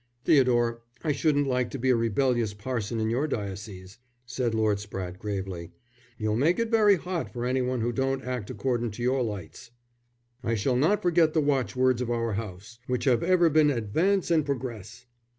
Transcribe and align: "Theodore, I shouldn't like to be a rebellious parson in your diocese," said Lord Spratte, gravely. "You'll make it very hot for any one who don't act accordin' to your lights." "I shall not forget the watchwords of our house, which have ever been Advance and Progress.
"Theodore, 0.25 0.81
I 1.03 1.11
shouldn't 1.11 1.45
like 1.45 1.69
to 1.69 1.77
be 1.77 1.91
a 1.91 1.95
rebellious 1.95 2.55
parson 2.55 2.99
in 2.99 3.11
your 3.11 3.27
diocese," 3.27 3.99
said 4.25 4.55
Lord 4.55 4.79
Spratte, 4.79 5.19
gravely. 5.19 5.73
"You'll 6.17 6.37
make 6.37 6.57
it 6.57 6.71
very 6.71 6.95
hot 6.95 7.31
for 7.31 7.45
any 7.45 7.61
one 7.61 7.81
who 7.81 7.91
don't 7.91 8.23
act 8.23 8.49
accordin' 8.49 8.89
to 8.93 9.03
your 9.03 9.21
lights." 9.21 9.69
"I 10.43 10.55
shall 10.55 10.75
not 10.75 11.03
forget 11.03 11.35
the 11.35 11.39
watchwords 11.41 12.01
of 12.01 12.09
our 12.09 12.33
house, 12.33 12.79
which 12.87 13.03
have 13.03 13.21
ever 13.21 13.47
been 13.47 13.69
Advance 13.69 14.31
and 14.31 14.43
Progress. 14.43 15.05